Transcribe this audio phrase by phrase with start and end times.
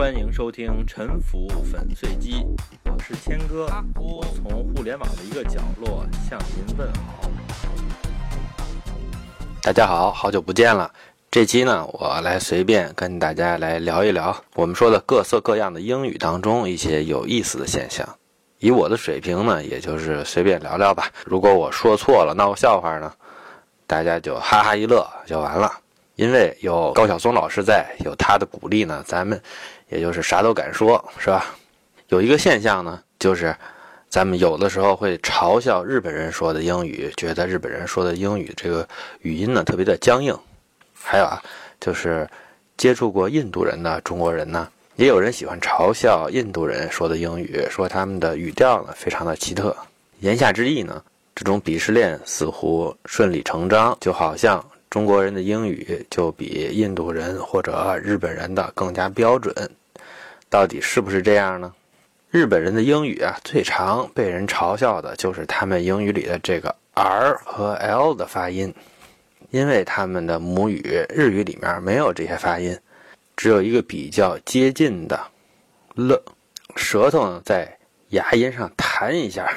[0.00, 2.36] 欢迎收听《沉浮粉碎机》，
[2.90, 3.66] 我是谦哥，
[3.96, 7.30] 我从互联网的一个角落向您问好。
[9.60, 10.90] 大家好，好久不见了。
[11.30, 18.08] 这期呢，我来随便跟大家来聊一聊我们说的各色各样的英语当中一些有意思的现象。
[18.58, 21.10] 以我的水平呢，也就是随便聊聊吧。
[21.26, 23.12] 如果我说错了，闹个笑话呢，
[23.86, 25.70] 大家就哈哈一乐就完了。
[26.20, 29.40] 因为有高晓松老师在，有他的鼓励呢，咱们
[29.88, 31.46] 也就是啥都敢说，是吧？
[32.08, 33.56] 有一个现象呢，就是
[34.10, 38.86] 咱们有的时候会嘲笑日本人说的英语，觉得日本人说的英语这个
[39.22, 40.38] 语音呢特别的僵硬。
[40.92, 41.42] 还有啊，
[41.80, 42.28] 就是
[42.76, 49.74] 接触过印度人的中国人呢，也有人喜欢嘲笑印度人说的英语，说他们的语调呢非常的奇特。
[50.18, 51.02] 言下之意呢，
[51.34, 54.62] 这种鄙视链似乎顺理成章，就好像。
[54.90, 59.54] 中国人的英语就比印度人或者日本人的更加标准，
[60.48, 61.72] 到底是不是这样呢？
[62.32, 68.74] 日本人的英语啊，最常被人嘲笑的就是他们英语里的这个 R 和 L 的发音，
[69.50, 72.76] 因为他们的母语日语里面没有这些发音，
[73.36, 75.20] 只有一个比较接近的
[75.94, 76.20] l，
[76.74, 77.78] 舌头在
[78.08, 79.52] 牙龈上弹一下。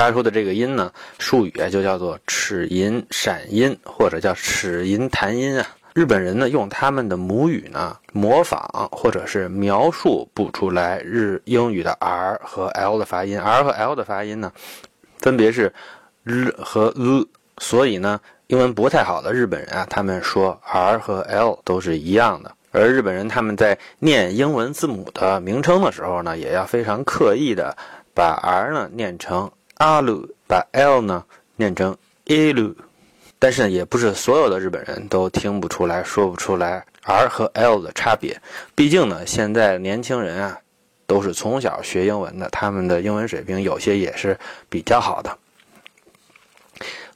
[0.00, 5.66] 发出的这个音呢，术语啊就叫做齿龈闪音，或者叫齿龈弹音啊。
[5.92, 8.58] 日本人呢用他们的母语呢模仿
[8.90, 14.50] 或者是描述不出来日英语的 r 和 l 的发音，r 和 l 的发音呢
[15.18, 15.70] 分别是
[16.24, 17.22] 日和 l，
[17.58, 22.50] 所以呢英文不太好的日本人啊，他们说 r 和 l 都是一样的。
[22.70, 27.76] 而日本人他们在念英文字母的名称的时候呢，也要非常刻意的
[28.14, 29.50] 把 r 呢念成。
[29.80, 31.24] 阿鲁把 L 呢
[31.56, 32.74] 念成 ilu，
[33.38, 38.38] 但是呢，也不是所有的日本人都听不出来说不出来 R 和 L 的差别。
[38.74, 40.58] 毕竟呢，现在年轻人啊，
[41.06, 44.38] 都是从小学英文的，他们的英文水平有些也是
[44.68, 45.34] 比较好的。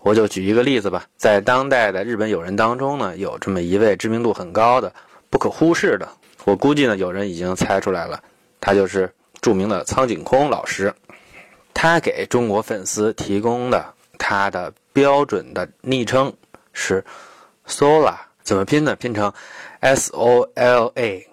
[0.00, 4.90] 我就举一个例子吧，在当代的日本友人当中呢，有这么一位知名度很高的、
[5.28, 6.08] 不可忽视的，
[6.46, 8.24] 我估计呢，有人已经猜出来了，
[8.58, 10.90] 他就是著名的苍井空老师。
[11.74, 13.84] 他给中国粉丝提供的
[14.16, 16.32] 他的标准的昵称
[16.72, 17.04] 是
[17.66, 18.96] Sola，怎么拼呢？
[18.96, 19.30] 拼成
[19.80, 21.28] S O L A。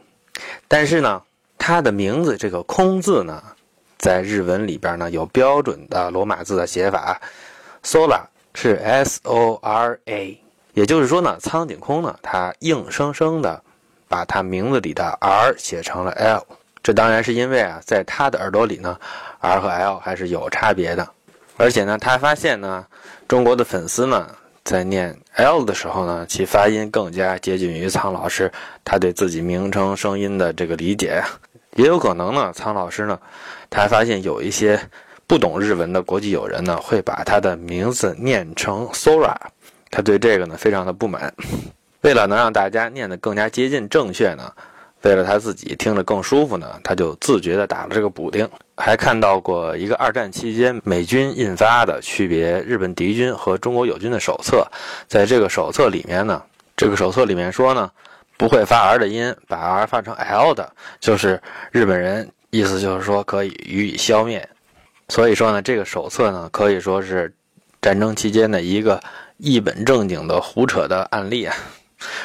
[0.68, 1.22] 但是呢，
[1.58, 3.42] 他的名字这个空字呢，
[4.00, 7.22] 在日文里边呢有标准的罗马字的写法
[7.84, 8.24] ，Sola
[8.54, 10.38] 是 S O R A。
[10.74, 13.62] 也就是说呢，苍井空呢，他硬生生的
[14.08, 16.46] 把他名字里的 R 写成了 L。
[16.84, 18.98] 这当然是因为啊，在他的耳朵里呢
[19.40, 21.08] ，R 和 L 还是有差别的。
[21.58, 22.86] 而且呢，他发现呢，
[23.28, 24.28] 中国的粉丝呢，
[24.64, 28.52] 在念 L 的时候呢，其发音更加接近于苍老师
[28.84, 31.24] 他对自己名称声音的这个理解。
[31.76, 33.20] 也有可能呢，苍老师呢，
[33.70, 34.80] 他还发现有一些
[35.28, 39.36] 不懂日文的国际友人呢，会把他的名字念成 Sora，
[39.92, 41.32] 他对这个呢非常的不满。
[42.02, 44.52] 为了能让大家念得更加接近正确呢。
[45.04, 48.48] 为了他自己听着更舒服呢，他就自觉地打了这个补丁。
[48.78, 54.66] 还看到过一个二战期间美军印发的区别日本敌军和中国友军的手册，
[55.08, 56.42] 在这个手册里面呢，
[56.76, 57.92] 这个手册里面说呢，
[58.38, 61.40] 不会发 R 的音，把 R 发成 L 的，就是
[61.72, 64.48] 日本人意思就是说可以予以消灭。
[65.10, 67.32] 所以说呢，这个手册呢可以说是
[67.82, 69.00] 战争期间的一个
[69.38, 71.56] 一本正经的胡扯的案例啊。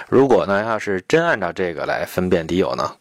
[0.09, 2.93] 如果呢，要是真按照这个来分辨敌友呢，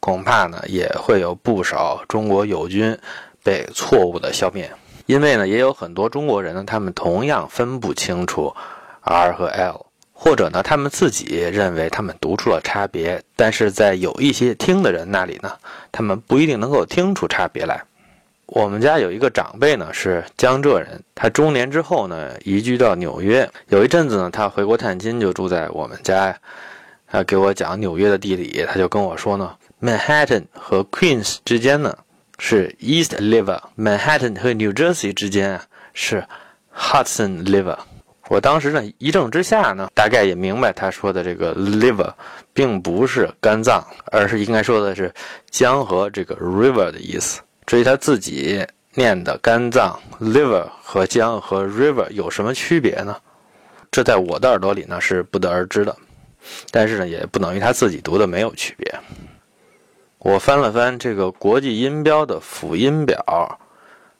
[0.00, 2.98] 恐怕呢也会有不少中国友军
[3.42, 4.70] 被错误的消灭。
[5.06, 8.54] 因为呢，也有很多中国人呢，他们同样分不清楚
[9.00, 15.52] R 和 L，或者呢，他们自己认为他们读出了差别，但是在有一些听的人那里呢，
[15.90, 17.82] 他们不一定能够听出差别来。
[18.54, 21.02] 我们家有一个长辈呢，是江浙人。
[21.14, 23.50] 他中年之后呢，移居到纽约。
[23.68, 26.36] 有一阵子呢，他回国探亲，就住在我们家呀。
[27.06, 31.96] 他给我讲纽约的地理，他就跟我说呢，Manhattan 和 Queens 之间呢
[32.38, 35.58] 是 East River，Manhattan 和 New Jersey 之间
[35.94, 36.22] 是
[36.76, 37.78] Hudson River。
[38.28, 42.12] 我当时呢一怔之下呢，大概也明白他说的这个 River
[42.52, 45.10] 并不是肝脏，而是应该说的是
[45.48, 47.40] 江河这个 River 的意思。
[47.66, 53.16] 至于他自己念的肝脏 liver 和江和 river 有什么区别呢？
[53.90, 55.96] 这在我的耳朵里呢是不得而知的，
[56.70, 58.94] 但是呢也不等于他自己读的没有区别。
[60.18, 63.58] 我翻了翻这个国际音标的辅音表，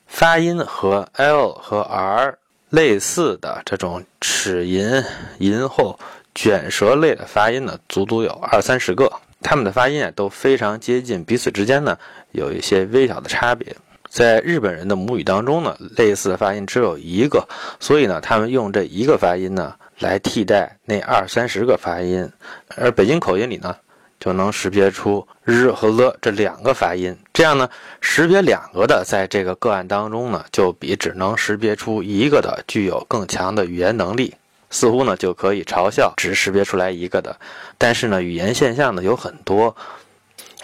[0.06, 2.36] 发音和 l 和 r
[2.70, 5.04] 类似的这种齿龈、
[5.38, 5.98] 龈后
[6.34, 9.10] 卷舌类的发音呢，足足有二三十个。
[9.42, 11.98] 他们的发音啊都非常接近，彼此之间呢
[12.30, 13.76] 有一些微小的差别。
[14.08, 17.48] 在日本人的母语当中呢，类似的发音只有一个，
[17.80, 22.30] 所以呢，他们用这一个发音呢来替代那二三十个发音。
[22.76, 23.74] 而北京口音里呢，
[24.20, 27.16] 就能识别出日和了这两个发音。
[27.32, 27.70] 这样呢，
[28.02, 34.34] 识别两个的，在这个个案当中呢，就比只能识别出一个的具有更强的语言能力。
[34.72, 37.38] 似乎呢就可以嘲笑只识别出来一个的，
[37.76, 39.76] 但是呢语言现象呢有很多，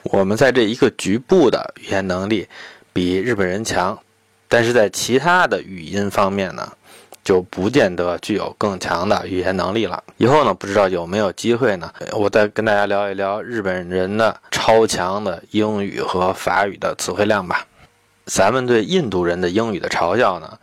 [0.03, 2.49] 我们在这一个局部的语言能力
[2.93, 3.97] 比日本人强，
[4.49, 6.73] 但是在其他的语音方面呢
[7.23, 10.03] 就不见得具有更强的语言能力了。
[10.17, 17.67] 以后呢不知道有没有机会呢， 我再跟大家聊一聊日本人的超强的英语和法语的词汇量吧。
[18.25, 20.59] 咱们对印度人的英语的嘲笑呢，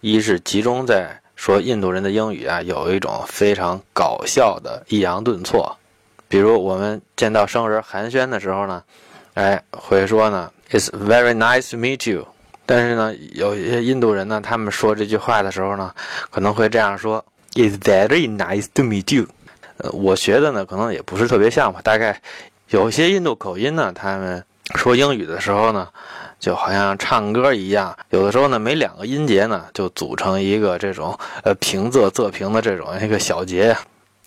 [0.00, 1.20] 一是集中在。
[1.36, 5.76] 说印度人的英语啊，有一种非常搞笑的抑扬顿挫，
[6.26, 8.82] 比如我们见到生人寒暄的时候呢，
[9.34, 12.26] 哎，会说呢，It's very nice to meet you。
[12.64, 15.94] 但是呢，有一些印度人呢，他们说这句话的时候呢，
[16.30, 19.26] 可能会这样说，It's very nice to meet you。
[19.76, 22.20] 呃，我学的呢，可能也不是特别像吧，大概
[22.70, 24.42] 有些印度口音呢，他们
[24.74, 25.88] 说英语的时候呢。
[26.38, 33.74] 就好像唱歌一样，有的时候呢，每两个音节呢，就组成一个这种呃平仄仄平的这种一个小节。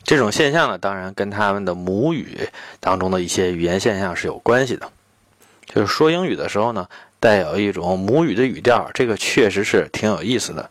[0.04, 2.50] 这种现象呢，当然跟他们的母语
[2.80, 4.90] 当中的一些语言现象是有关系的。
[5.68, 6.88] 就是说英语的时候呢，
[7.20, 10.68] 带有一种母语的语调，这个确实是挺有意思的。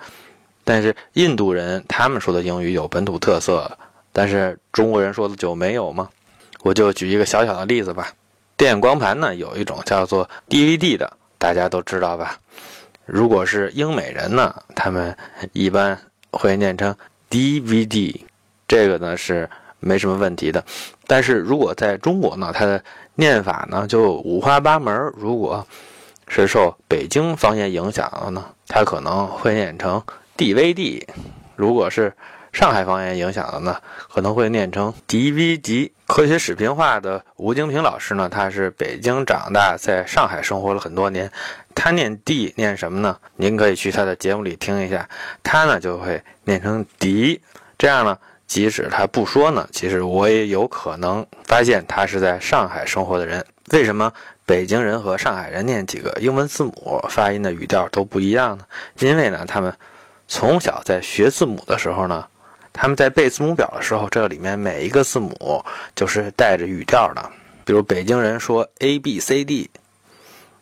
[0.65, 3.79] 但是印度人他们说的英语有本土特色，
[4.12, 6.09] 但是中国人说的就没有吗？
[6.62, 8.12] 我就举一个小小的例子吧。
[8.58, 11.10] 电光盘呢，有一种叫做 DVD 的。
[11.38, 12.37] 大家都知道吧？
[13.06, 15.16] 如果是英美人呢，他们
[15.52, 15.96] 一般
[16.32, 16.93] 会念成
[17.31, 18.20] DVD，
[18.66, 20.64] 这个呢是没什么问题的。
[21.06, 22.82] 但是如果在中国呢，它的
[23.14, 24.93] 念法呢就五花八门。
[25.16, 25.64] 如果
[26.26, 30.02] 是受北京方言影响的呢，它可能会念成
[30.37, 31.00] DVD；
[31.55, 32.12] 如果是
[32.58, 33.81] 上海方言影响的呢，
[34.12, 35.93] 可能会念成 DVD。
[36.08, 41.31] 科学史评化的吴京平老师呢，他是北京长大，在上海生活了很多年。
[41.72, 43.16] 他念 D 念什么呢？
[43.37, 45.08] 您可以去他的节目里听一下。
[45.44, 47.40] 他呢就会念成迪，
[47.78, 48.19] 这样呢，
[48.49, 53.46] 即使他不说呢，其实我也有可能发现他是在上海生活的人。
[53.70, 54.12] 为什么
[54.44, 58.64] 北京人和上海人念几个英文字母发音的语调都不一样呢？
[58.99, 59.72] 因为呢，他们
[60.26, 62.26] 从小在学字母的时候呢。
[62.81, 65.65] 他们在背字母表的时候，这里面每一个字母
[65.97, 67.31] 就是带着语调的。
[67.65, 69.69] 比如北京人说 a b c d，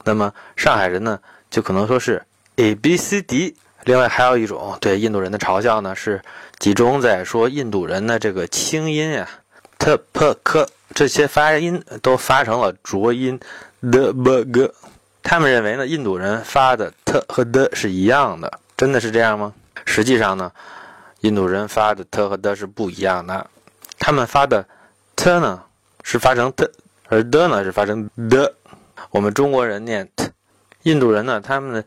[0.03, 1.21] 那么上海人呢
[1.51, 2.23] 就可能说是
[2.57, 3.55] a b c d。
[3.85, 6.23] 另外还有一种对印度人的嘲笑呢，是
[6.59, 9.29] 集中在说印度人的这个轻音呀
[9.79, 13.39] ，t p k 这些发音都发成了浊音
[13.83, 14.73] d b g。
[15.23, 19.53] 他们认为呢，印度人发的 t 和 d 是一样的，真的是这样吗？
[19.85, 20.51] 实际上呢？
[21.27, 23.51] 印度人发的 t 和 d 是不一样的，
[23.99, 24.65] 他们发的
[25.17, 25.61] t 呢
[26.05, 26.71] 是发成 t，
[27.09, 28.55] 而 d 呢是发成 d。
[29.11, 30.31] 我们中国人念 t，
[30.85, 31.85] 印度人呢他们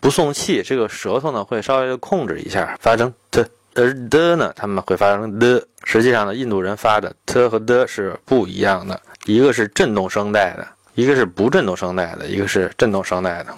[0.00, 5.62] 不送气，这个舌头呢会稍微的控制一下，发成 t，而 d 呢他们会发成 d。
[5.84, 13.54] 实际上呢，印度人发的 t 和 d 是不一样的，一个是振动声带的，一个是不振动声带的，一个是振动声带的。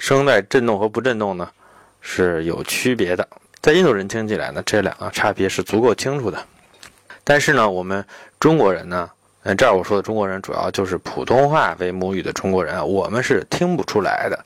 [0.00, 1.48] 声带振动和不振动呢
[2.00, 3.28] 是有区别的。
[3.64, 6.38] 在印度人听起来呢，这两个差别是足够清楚的。
[7.24, 8.04] 但是呢，我们
[8.38, 9.10] 中国人呢，
[9.42, 14.44] 嗯，这儿我说的中国人主要就是普通话为母语的中国人，我们是听不出来的。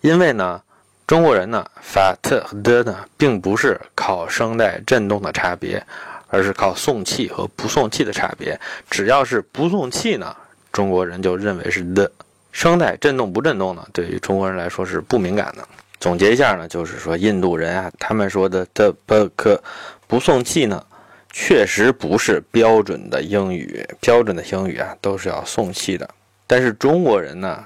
[0.00, 0.60] 因为呢，
[1.06, 5.80] 中国人呢发 t 和 d 呢，并不是靠声带振动的差别，
[6.26, 8.58] 而是靠送气和不送气的差别。
[8.90, 10.34] 只要是不送气呢，
[10.72, 12.10] 中国人就认为是 d。
[12.50, 15.68] 声带振动不振动呢，对于中国人来说是不敏感的。
[16.00, 19.60] 总结一下呢，就是说印度人啊，他们说的的不可
[20.06, 20.84] 不送气呢，
[21.32, 26.08] 确实不是标准的英语，标准的英语啊都是要送气的。
[26.46, 27.64] 但是中国人呢，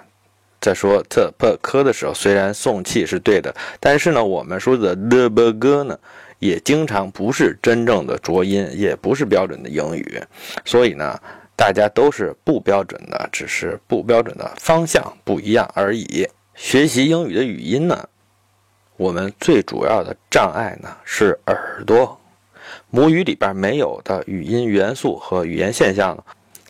[0.60, 5.98] 在说特不科的时候，虽然送气是对的，但是呢，我们说的的不哥呢，
[6.38, 10.20] 也经常不是真正的浊音，也不是标准的英语。
[10.64, 11.20] 所以呢，
[11.54, 16.26] 大家都是不标准的，只是不标准的方向不一样而已。
[16.54, 18.08] 学习英语的语音呢？
[19.02, 22.16] 我们最主要的障碍呢是耳朵，
[22.88, 26.22] 母语里边没有的语音元素和语言现象呢，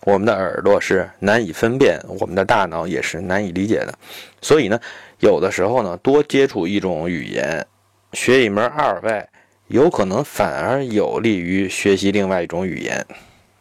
[0.05, 3.93] 我们的耳朵是难以分辨，我们的大脑也是难以理解的。
[4.41, 4.81] 所以呢，
[5.19, 7.67] 有的时候呢，多接触一种语言，
[8.15, 9.29] 学一门二外，
[9.67, 13.05] 有可能反而有利于学习另外一种语言。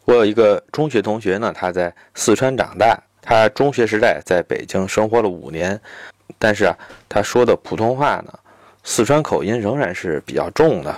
[0.06, 5.78] 我有一个中学同学呢，他在四川长大，他中学时代在北京生活了五年，
[6.38, 6.74] 但是啊，
[7.06, 8.32] 他说的普通话呢，
[8.84, 10.94] 四川口音仍然是比较重的。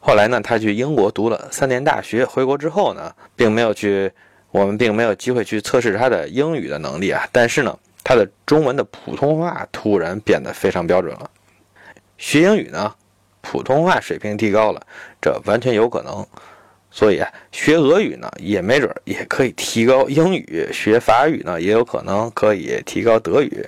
[0.00, 4.10] 后来呢，他去英国读了三年大学，回国之后呢，并没有去，
[4.50, 7.26] 我们并没有机会去测试他的英语的能力啊。
[7.32, 11.30] 但是呢，他的中文的普通话突然变得非常标准了。
[12.18, 12.94] 学英语呢，
[13.40, 14.86] 普通话水平提高了，
[15.20, 16.26] 这完全有可能。
[16.90, 23.66] 所以啊，学俄语呢，也没准也可以提高英语；学法语呢，也有可能可以提高德语。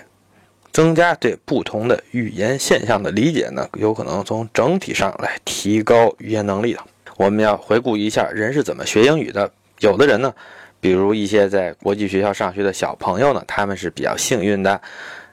[0.76, 6.80] 增加对不同的语言现象的理解呢，有可能从整体上来提高语言能力的。
[7.16, 9.50] 我们要回顾一下人是怎么学英语的。
[9.78, 10.34] 有的人呢，
[10.78, 14.78] 比如一些在国际学校上学的小朋友呢，他们是比较幸运的，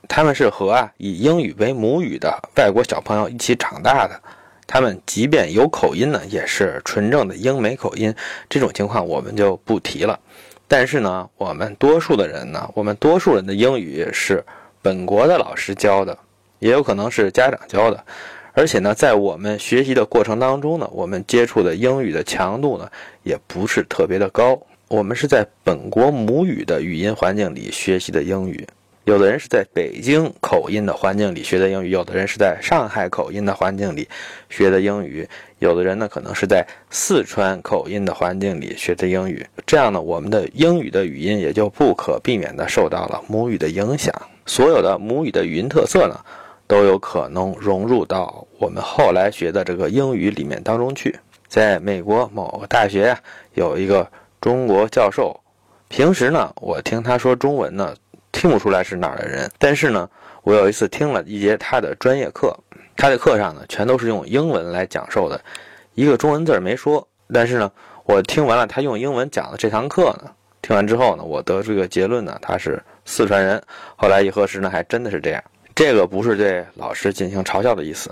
[0.07, 4.17] 他们是和啊以英语为母语的外国小朋友一起长大的。
[4.65, 8.15] 他们即便有口音呢，也是纯正的英美口音。
[8.47, 10.17] 这种情况我们就不提了。
[10.69, 14.41] 但是呢，我们多数的人呢，我们多数人的英语是
[14.83, 16.17] 本国的老师教的，
[16.59, 18.03] 也有可能是家长教的。
[18.51, 22.91] 而且呢，在我们学习的过程当中呢，我们接触的英语的强度呢，
[23.23, 24.61] 也不是特别的高。
[24.89, 28.67] 我们是在本国母语的语音环境里学习的英语。
[29.05, 34.07] 有的人是在北京口音的环境里学的英语，有的人是在上海口音的环境里
[34.49, 35.27] 学的英语，
[35.59, 39.45] 有的人呢可能是在四川口音的环境里学的英语。
[39.65, 44.13] 这样呢，我们的英语的语音也就不可避免地受到了母语的影响。
[44.45, 46.19] 所有的母语的语音特色呢，
[46.67, 51.15] 都有可能融入到我们后来学的这个英语里面当中去。
[51.47, 53.19] 在美国某个大学呀，
[53.53, 54.09] 有一个
[54.41, 55.39] 中国教授，
[55.88, 57.95] 平时呢，我听他说中文呢。
[58.35, 60.09] 听不出来是哪儿的人，但是呢，
[60.41, 62.57] 我有一次听了一节他的专业课，
[62.97, 65.39] 他的课上呢全都是用英文来讲授的，
[65.93, 67.07] 一个中文字儿没说。
[67.31, 67.71] 但是呢，
[68.05, 70.31] 我听完了他用英文讲的这堂课呢，
[70.63, 73.62] 听完之后呢，我得出一个结论呢，他是四川人。
[73.95, 75.43] 后来一核实呢，还真的是这样。
[75.75, 78.12] 这个不是对老师进行嘲笑的意思，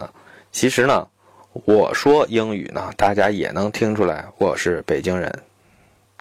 [0.51, 1.07] 其实呢，
[1.65, 5.31] 我说英语呢，大家也能听出来我是北京人。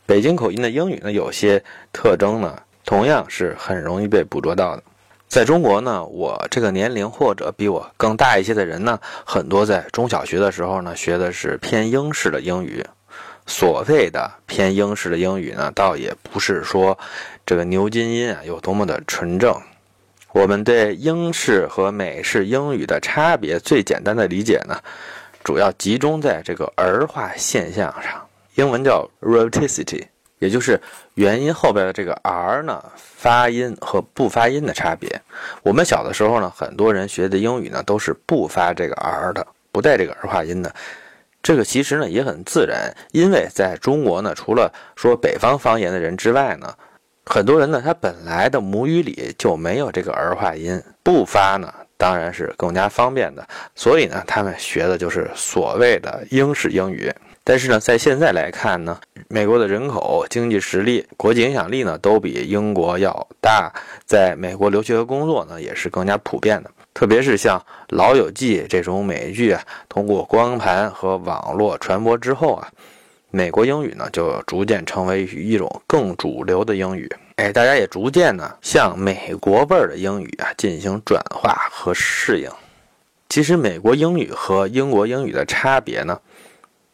[0.07, 1.63] 北京口音的英语呢，有些
[1.93, 2.63] 特征呢。
[2.87, 4.83] 同样是很容易被捕捉到的。
[5.29, 12.85] 在中国呢，我这个年龄或者比我更大一些的人呢，很多在中小学的时候呢，学的是偏英式的英语。
[13.47, 16.99] 所谓的偏英式的英语呢，倒也不是说
[17.45, 19.55] 这个牛津音啊有多么的纯正。
[20.33, 24.81] 我们对英式和美式英语的差别最简单的理解呢，
[25.43, 30.05] 主要集中在这个儿化现象上，英文叫 roticity，。
[30.39, 30.81] 也就是
[31.17, 35.21] 元音后边的这个 r 呢，发音和不发音的差别。
[35.63, 40.75] 我们小的时候呢，很多人学的英语呢都是不发这个 r 的，不带这个儿化音的。
[41.43, 46.75] 这个其实呢也很自然，因为在中国呢，除了说北方方言的人之外呢，
[47.25, 53.47] 很多人呢他本来的母语里就没有这个儿化音，不发呢当然是更加方便的。
[53.75, 57.13] 所以呢，他们学的就是所谓的英式英语。
[57.43, 63.73] 但是呢，在现在来看呢，美国的人口、经济实力、国际影响力呢，都比英国要大。
[64.05, 66.71] 在美国留学和工作呢，也是更加普遍的。
[67.01, 72.71] 特别是像《老友记》这种美剧啊，通过光盘和网络传播之后啊，
[73.31, 77.11] 美国英语呢，就逐渐成为一种更主流的英语。
[77.37, 82.51] 哎，大家也逐渐呢，向美国味儿的英语啊进行转化和适应。
[83.31, 86.21] 其实，美国英语和英国英语的差别呢？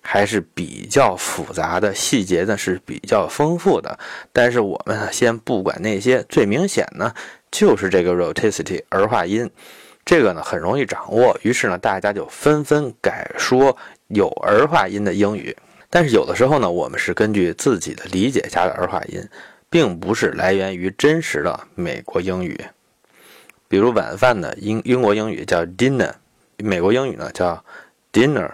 [0.02, 3.98] 还是比较复杂的细节呢，是比较丰富的。
[4.32, 7.12] 但是我们先不管那些，最明显呢
[7.50, 9.50] 就是这个 roticity 儿化音，
[10.06, 11.38] 这个呢很容易掌握。
[11.42, 15.54] 于是呢，大家就纷纷改说有儿化音的英语。
[15.90, 19.28] 但是有的时候呢，我们是根据自己的理解加的儿化音，
[19.68, 22.58] 并不是来源于真实的美国英语。
[23.68, 26.12] 比如晚饭的英英国英语叫 dinner，
[26.58, 27.64] 美国英语呢叫
[28.12, 28.48] dinner。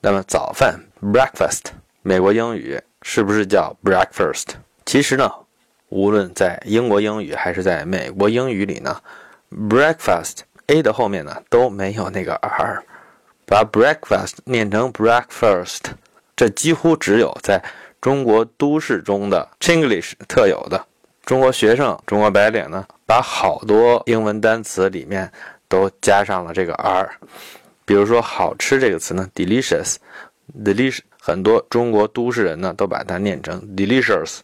[0.00, 1.66] 那么早饭 breakfast，
[2.02, 4.54] 美国英语是不是叫 breakfast？
[4.86, 5.30] 其实呢，
[5.90, 9.00] 无论在英国英语还是在美国英语里呢
[9.50, 10.38] ，breakfast
[10.72, 12.82] a 的后面呢都没有那个 r，
[13.46, 15.80] 把 breakfast 念成 breakfast，
[16.34, 17.62] 这几乎只有在
[18.00, 20.84] 中国都市中的 Chinglish 特有的。
[21.24, 25.30] 中国学生、中国白领呢，把好多英文单词里面
[25.68, 27.08] 都加上了这个 r。
[27.84, 34.38] 比如说“好吃”这个词呢，delicious，delicious，很多中国都市人呢都把它念成 delicious。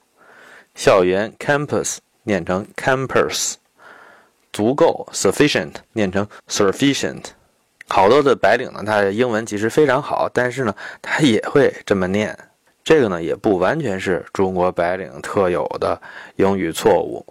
[0.75, 3.54] 校园 campus 念成 campus，
[4.52, 7.25] 足够 sufficient 念成 sufficient。
[7.90, 12.38] 好多的白领呢，他的英文其实非常好，但是呢，他也会这么念。
[12.85, 16.00] 这个呢也不完全是中国白领特有的
[16.37, 17.25] 英语错误。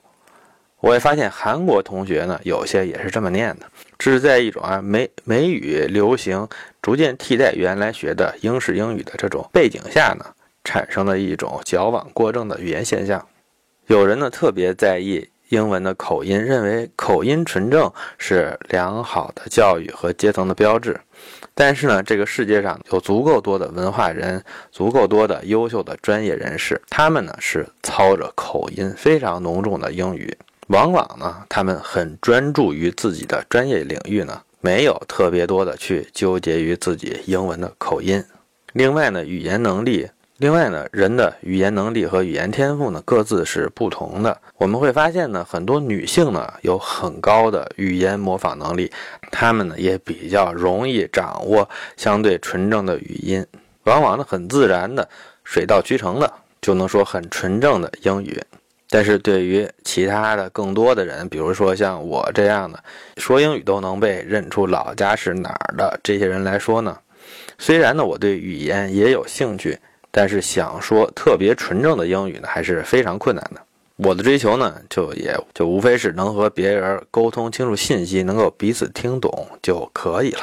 [0.80, 3.66] 我也发现韩国同学呢有些也是这么念的，
[3.98, 6.48] 这是在一种啊美美语流行
[6.82, 10.26] 逐渐替代原来学的英式英语的这种背景下呢，
[10.64, 13.28] 产生的一种矫枉过正的语言现象。
[13.88, 15.30] 有人呢特别在意。
[15.50, 21.00] 英文的口音，认为口音纯正是良好的教育和阶层的标志。
[21.54, 30.38] 但是呢，这个世界上有足够多的文化人，足够多的优秀的专业人士，他们呢是操着口音非常浓重的英语。
[30.68, 38.24] 往往呢，他们很专注于自己的专业领域呢，没有特别多的去纠结于自己英文的口音。
[38.74, 40.08] 另外呢，语言能力。
[40.38, 44.40] 另外呢，人的语言能力和语言天赋呢各自是不同的。
[44.58, 48.92] 我们会发现呢，很多女性呢有很高的语言模仿能力，
[49.32, 53.44] 她们呢也比较容易掌握相对纯正的语音，
[53.86, 55.10] 往往呢很自然的、
[55.44, 58.40] 水到渠成的就能说很纯正的英语。
[58.92, 62.84] 但是对于其他的更多的人，比如说像我这样的
[63.18, 66.96] 说英语都能被认出老家是哪儿的这些人来说呢，
[67.58, 69.80] 虽然呢我对语言也有兴趣。
[70.18, 73.62] 但是想说特别纯正的英语呢，还是非常困难的。
[73.98, 80.40] 我的追求呢，就也就无非是能和别人沟通清楚信息，能够彼此听懂就可以了。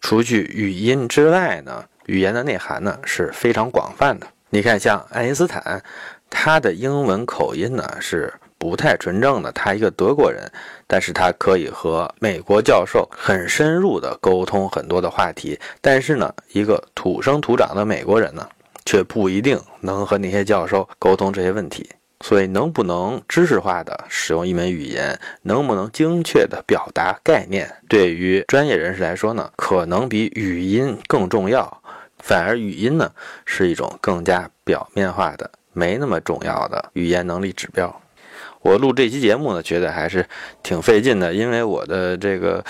[0.00, 4.26] 除去语音之外呢，语言的内涵呢是非常广泛的。
[4.48, 5.84] 你看，像爱因斯坦，
[6.30, 10.50] 他的英文口音呢是不太纯正的，他一个德国人，
[10.86, 15.60] 但是他可以和美国教授很深入的沟通很多的话题。
[15.82, 18.48] 但是呢，一个土生土长的美国人呢。
[18.88, 21.86] 却不一定能和那些教授沟通这些问题，
[22.24, 31.82] 所以能不能知识化的使用一门语言，能不能精确的表达概念，对于专业人士来说呢，可能比语音更重要。
[32.18, 33.12] 反而语音呢，
[33.44, 37.94] 是一种更加表面化的、没那么重要的语言能力指标。
[38.62, 40.26] 我录这期节目呢，觉得还是
[40.62, 42.64] 挺费劲的，因为我的这个，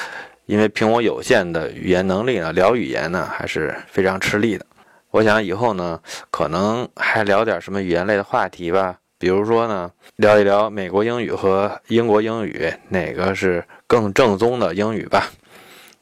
[0.46, 4.66] 因为凭我有限的语言能力呢，聊语言呢，还是非常吃力的。
[5.10, 8.98] 我想以后呢，可能还聊点什么语言类的话题吧。
[9.18, 15.30] 比如说呢，聊一聊美国英语和英国英语哪个是更正宗的英语吧。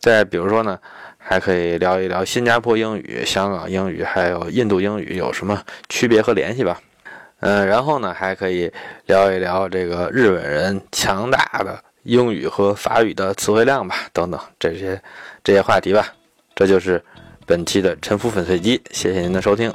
[0.01, 0.79] 再比如说呢，
[1.17, 6.81] 还可以聊一聊新加坡英语、香港英语还有印度英语有什么区别和联系吧。
[7.41, 8.71] 嗯，然后呢，还可以
[9.07, 15.01] 聊一聊这个日本人强大的英语和法语的词汇量吧，等等这些
[15.45, 16.13] 这些话题吧。
[16.57, 17.01] 这就是。
[17.47, 19.73] 本期的沉浮粉碎机，谢谢您的收听。